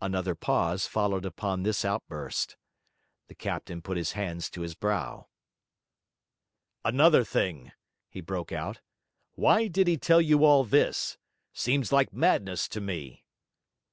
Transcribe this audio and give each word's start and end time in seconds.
Another 0.00 0.36
pause 0.36 0.86
followed 0.86 1.24
upon 1.24 1.64
this 1.64 1.84
outburst. 1.84 2.56
The 3.26 3.34
captain 3.34 3.82
put 3.82 3.96
his 3.96 4.12
hands 4.12 4.48
to 4.50 4.60
his 4.60 4.76
brow. 4.76 5.26
'Another 6.84 7.24
thing!' 7.24 7.72
he 8.08 8.20
broke 8.20 8.52
out. 8.52 8.78
'Why 9.34 9.66
did 9.66 9.88
he 9.88 9.96
tell 9.96 10.20
you 10.20 10.44
all 10.44 10.62
this? 10.62 11.18
Seems 11.52 11.90
like 11.90 12.12
madness 12.12 12.68
to 12.68 12.80
me!' 12.80 13.24